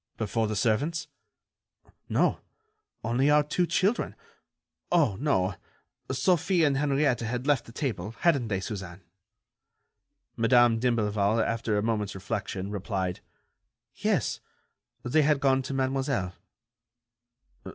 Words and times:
"Before 0.17 0.47
the 0.47 0.55
servants?" 0.55 1.07
"No, 2.09 2.39
only 3.03 3.29
our 3.29 3.43
two 3.43 3.67
children. 3.67 4.15
Oh, 4.91 5.15
no... 5.19 5.53
Sophie 6.11 6.63
and 6.63 6.75
Henriette 6.77 7.19
had 7.19 7.45
left 7.45 7.65
the 7.65 7.71
table, 7.71 8.15
hadn't 8.21 8.47
they, 8.47 8.59
Suzanne?" 8.61 9.01
Madame 10.35 10.79
d'Imblevalle, 10.79 11.39
after 11.43 11.77
a 11.77 11.83
moment's 11.83 12.15
reflection, 12.15 12.71
replied: 12.71 13.19
"Yes, 13.93 14.39
they 15.03 15.21
had 15.21 15.39
gone 15.39 15.61
to 15.61 15.73
Mademoiselle." 15.75 16.33